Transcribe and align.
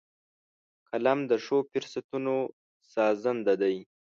قلم 0.89 1.19
د 1.29 1.31
ښو 1.43 1.57
فرصتونو 1.71 2.35
سازنده 2.93 3.53
دی 3.61 3.75